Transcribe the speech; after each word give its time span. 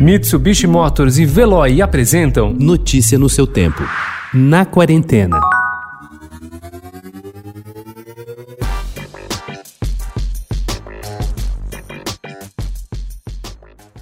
Mitsubishi 0.00 0.66
Motors 0.66 1.18
e 1.18 1.26
Veloy 1.26 1.82
apresentam 1.82 2.54
Notícia 2.54 3.18
no 3.18 3.28
seu 3.28 3.46
tempo. 3.46 3.82
Na 4.32 4.64
quarentena. 4.64 5.38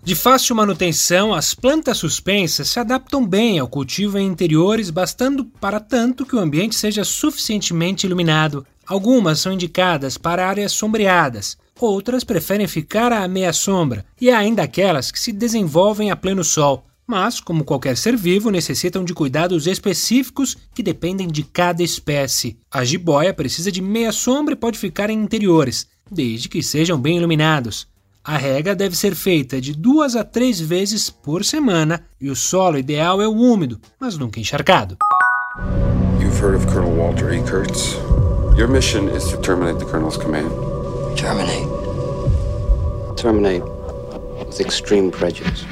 De 0.00 0.14
fácil 0.14 0.54
manutenção, 0.54 1.34
as 1.34 1.54
plantas 1.54 1.98
suspensas 1.98 2.68
se 2.68 2.78
adaptam 2.78 3.26
bem 3.26 3.58
ao 3.58 3.66
cultivo 3.66 4.16
em 4.16 4.28
interiores, 4.28 4.90
bastando 4.90 5.44
para 5.44 5.80
tanto 5.80 6.24
que 6.24 6.36
o 6.36 6.38
ambiente 6.38 6.76
seja 6.76 7.02
suficientemente 7.02 8.06
iluminado. 8.06 8.64
Algumas 8.90 9.38
são 9.38 9.52
indicadas 9.52 10.18
para 10.18 10.48
áreas 10.48 10.72
sombreadas, 10.72 11.56
outras 11.78 12.24
preferem 12.24 12.66
ficar 12.66 13.12
à 13.12 13.28
meia 13.28 13.52
sombra, 13.52 14.04
e 14.20 14.28
há 14.28 14.38
ainda 14.38 14.64
aquelas 14.64 15.12
que 15.12 15.20
se 15.20 15.30
desenvolvem 15.30 16.10
a 16.10 16.16
pleno 16.16 16.42
sol. 16.42 16.84
Mas, 17.06 17.38
como 17.38 17.62
qualquer 17.62 17.96
ser 17.96 18.16
vivo, 18.16 18.50
necessitam 18.50 19.04
de 19.04 19.14
cuidados 19.14 19.68
específicos 19.68 20.56
que 20.74 20.82
dependem 20.82 21.28
de 21.28 21.44
cada 21.44 21.84
espécie. 21.84 22.58
A 22.68 22.82
jiboia 22.82 23.32
precisa 23.32 23.70
de 23.70 23.80
meia 23.80 24.10
sombra 24.10 24.54
e 24.54 24.56
pode 24.56 24.76
ficar 24.76 25.08
em 25.08 25.22
interiores, 25.22 25.86
desde 26.10 26.48
que 26.48 26.60
sejam 26.60 27.00
bem 27.00 27.18
iluminados. 27.18 27.86
A 28.24 28.36
rega 28.36 28.74
deve 28.74 28.96
ser 28.96 29.14
feita 29.14 29.60
de 29.60 29.72
duas 29.72 30.16
a 30.16 30.24
três 30.24 30.60
vezes 30.60 31.08
por 31.08 31.44
semana 31.44 32.04
e 32.20 32.28
o 32.28 32.34
solo 32.34 32.76
ideal 32.76 33.22
é 33.22 33.28
o 33.28 33.36
úmido, 33.36 33.80
mas 34.00 34.18
nunca 34.18 34.40
encharcado. 34.40 34.96
You've 36.20 36.42
heard 36.42 36.56
of 36.56 36.66
Colonel 36.66 36.96
Walter 36.96 37.32
E. 37.32 37.40
Kurtz. 37.48 38.19
Your 38.60 38.68
mission 38.68 39.08
is 39.08 39.24
to 39.30 39.38
terminate 39.38 39.78
the 39.78 39.86
Colonel's 39.86 40.18
command. 40.18 40.50
Terminate. 41.16 41.66
Terminate 43.16 43.62
with 43.64 44.60
extreme 44.60 45.10
prejudice. 45.10 45.64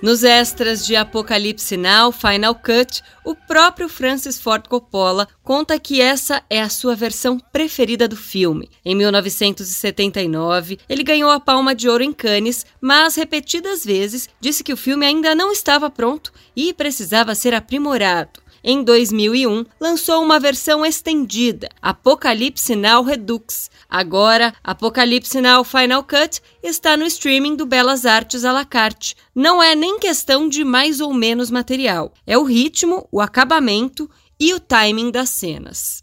Nos 0.00 0.22
extras 0.22 0.86
de 0.86 0.94
Apocalipse 0.94 1.76
Now, 1.76 2.12
Final 2.12 2.54
Cut, 2.54 3.02
o 3.24 3.34
próprio 3.34 3.88
Francis 3.88 4.38
Ford 4.38 4.68
Coppola 4.68 5.26
conta 5.42 5.76
que 5.80 6.00
essa 6.00 6.40
é 6.48 6.62
a 6.62 6.68
sua 6.68 6.94
versão 6.94 7.40
preferida 7.52 8.06
do 8.06 8.16
filme. 8.16 8.70
Em 8.84 8.94
1979, 8.94 10.78
ele 10.88 11.02
ganhou 11.02 11.32
a 11.32 11.40
Palma 11.40 11.74
de 11.74 11.88
Ouro 11.88 12.04
em 12.04 12.12
Cannes, 12.12 12.64
mas 12.80 13.16
repetidas 13.16 13.84
vezes 13.84 14.28
disse 14.40 14.62
que 14.62 14.72
o 14.72 14.76
filme 14.76 15.04
ainda 15.04 15.34
não 15.34 15.50
estava 15.50 15.90
pronto 15.90 16.32
e 16.54 16.72
precisava 16.72 17.34
ser 17.34 17.54
aprimorado 17.54 18.45
em 18.68 18.82
2001, 18.82 19.64
lançou 19.80 20.20
uma 20.24 20.40
versão 20.40 20.84
estendida, 20.84 21.68
Apocalipse 21.80 22.74
Now 22.74 23.04
Redux. 23.04 23.70
Agora, 23.88 24.52
Apocalipse 24.64 25.40
Now 25.40 25.62
Final 25.62 26.02
Cut 26.02 26.42
está 26.60 26.96
no 26.96 27.04
streaming 27.04 27.54
do 27.54 27.64
Belas 27.64 28.04
Artes 28.04 28.44
à 28.44 28.50
la 28.50 28.64
carte. 28.64 29.14
Não 29.32 29.62
é 29.62 29.76
nem 29.76 30.00
questão 30.00 30.48
de 30.48 30.64
mais 30.64 31.00
ou 31.00 31.14
menos 31.14 31.48
material, 31.48 32.12
é 32.26 32.36
o 32.36 32.42
ritmo, 32.42 33.06
o 33.12 33.20
acabamento 33.20 34.10
e 34.38 34.52
o 34.52 34.58
timing 34.58 35.12
das 35.12 35.30
cenas. 35.30 36.02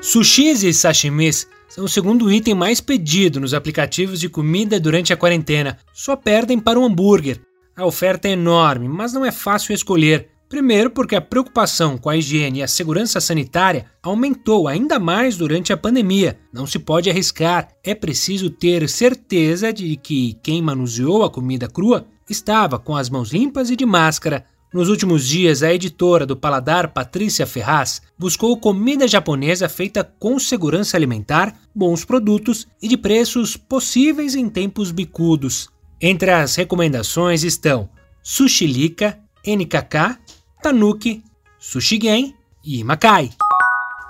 Sushis 0.00 0.62
e 0.62 0.72
sashimis 0.72 1.48
são 1.68 1.84
o 1.84 1.88
segundo 1.88 2.30
item 2.30 2.54
mais 2.54 2.80
pedido 2.80 3.40
nos 3.40 3.52
aplicativos 3.52 4.20
de 4.20 4.28
comida 4.28 4.78
durante 4.78 5.12
a 5.12 5.16
quarentena. 5.16 5.76
Só 5.92 6.14
perdem 6.14 6.58
para 6.58 6.78
o 6.78 6.84
hambúrguer. 6.84 7.40
A 7.76 7.84
oferta 7.84 8.28
é 8.28 8.32
enorme, 8.32 8.88
mas 8.88 9.12
não 9.12 9.24
é 9.24 9.32
fácil 9.32 9.74
escolher. 9.74 10.28
Primeiro, 10.48 10.88
porque 10.90 11.14
a 11.14 11.20
preocupação 11.20 11.98
com 11.98 12.08
a 12.08 12.16
higiene 12.16 12.60
e 12.60 12.62
a 12.62 12.68
segurança 12.68 13.20
sanitária 13.20 13.86
aumentou 14.02 14.66
ainda 14.66 14.98
mais 14.98 15.36
durante 15.36 15.72
a 15.72 15.76
pandemia. 15.76 16.38
Não 16.52 16.66
se 16.66 16.78
pode 16.78 17.10
arriscar, 17.10 17.68
é 17.84 17.94
preciso 17.94 18.48
ter 18.48 18.88
certeza 18.88 19.72
de 19.72 19.96
que 19.96 20.38
quem 20.42 20.62
manuseou 20.62 21.22
a 21.22 21.30
comida 21.30 21.68
crua 21.68 22.06
estava 22.30 22.78
com 22.78 22.96
as 22.96 23.10
mãos 23.10 23.30
limpas 23.30 23.68
e 23.68 23.76
de 23.76 23.84
máscara. 23.84 24.44
Nos 24.72 24.90
últimos 24.90 25.26
dias, 25.26 25.62
a 25.62 25.72
editora 25.72 26.26
do 26.26 26.36
Paladar, 26.36 26.92
Patrícia 26.92 27.46
Ferraz, 27.46 28.02
buscou 28.18 28.58
comida 28.58 29.08
japonesa 29.08 29.66
feita 29.66 30.04
com 30.04 30.38
segurança 30.38 30.96
alimentar, 30.96 31.58
bons 31.74 32.04
produtos 32.04 32.68
e 32.80 32.86
de 32.86 32.96
preços 32.96 33.56
possíveis 33.56 34.34
em 34.34 34.48
tempos 34.48 34.90
bicudos. 34.90 35.70
Entre 36.00 36.30
as 36.30 36.54
recomendações 36.54 37.44
estão 37.44 37.88
Sushilika, 38.22 39.18
NKK, 39.46 40.18
Tanuki, 40.62 41.22
Sushigen 41.58 42.34
e 42.62 42.84
Makai. 42.84 43.30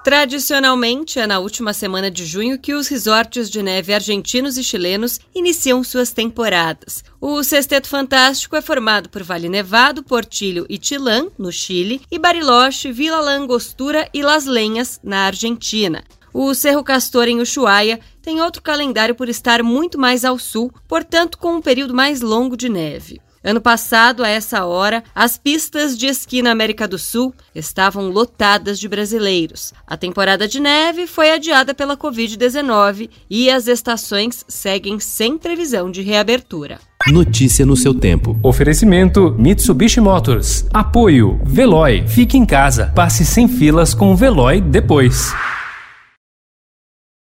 Tradicionalmente, 0.08 1.18
é 1.18 1.26
na 1.26 1.38
última 1.38 1.74
semana 1.74 2.10
de 2.10 2.24
junho 2.24 2.58
que 2.58 2.72
os 2.72 2.88
resorts 2.88 3.50
de 3.50 3.62
neve 3.62 3.92
argentinos 3.92 4.56
e 4.56 4.64
chilenos 4.64 5.20
iniciam 5.34 5.84
suas 5.84 6.12
temporadas. 6.12 7.04
O 7.20 7.42
Sexteto 7.42 7.90
Fantástico 7.90 8.56
é 8.56 8.62
formado 8.62 9.10
por 9.10 9.22
Vale 9.22 9.50
Nevado, 9.50 10.02
Portilho 10.02 10.64
e 10.66 10.78
Tilã, 10.78 11.26
no 11.36 11.52
Chile, 11.52 12.00
e 12.10 12.18
Bariloche, 12.18 12.90
Vila 12.90 13.20
Langostura 13.20 14.08
e 14.14 14.22
Las 14.22 14.46
Lenhas, 14.46 14.98
na 15.04 15.26
Argentina. 15.26 16.02
O 16.32 16.54
Cerro 16.54 16.82
Castor, 16.82 17.28
em 17.28 17.42
Ushuaia, 17.42 18.00
tem 18.22 18.40
outro 18.40 18.62
calendário 18.62 19.14
por 19.14 19.28
estar 19.28 19.62
muito 19.62 19.98
mais 19.98 20.24
ao 20.24 20.38
sul, 20.38 20.72
portanto, 20.88 21.36
com 21.36 21.56
um 21.56 21.60
período 21.60 21.92
mais 21.92 22.22
longo 22.22 22.56
de 22.56 22.70
neve. 22.70 23.20
Ano 23.48 23.62
passado, 23.62 24.22
a 24.22 24.28
essa 24.28 24.66
hora, 24.66 25.02
as 25.14 25.38
pistas 25.38 25.96
de 25.96 26.06
esqui 26.06 26.42
na 26.42 26.50
América 26.50 26.86
do 26.86 26.98
Sul 26.98 27.32
estavam 27.54 28.10
lotadas 28.10 28.78
de 28.78 28.86
brasileiros. 28.86 29.72
A 29.86 29.96
temporada 29.96 30.46
de 30.46 30.60
neve 30.60 31.06
foi 31.06 31.30
adiada 31.30 31.72
pela 31.72 31.96
Covid-19 31.96 33.08
e 33.30 33.48
as 33.48 33.66
estações 33.66 34.44
seguem 34.46 35.00
sem 35.00 35.38
previsão 35.38 35.90
de 35.90 36.02
reabertura. 36.02 36.78
Notícia 37.06 37.64
no 37.64 37.74
seu 37.74 37.94
tempo. 37.94 38.38
Oferecimento 38.42 39.34
Mitsubishi 39.38 39.98
Motors. 39.98 40.66
Apoio 40.70 41.40
Veloy. 41.42 42.06
Fique 42.06 42.36
em 42.36 42.44
casa. 42.44 42.92
Passe 42.94 43.24
sem 43.24 43.48
filas 43.48 43.94
com 43.94 44.12
o 44.12 44.16
Veloy 44.16 44.60
depois. 44.60 45.32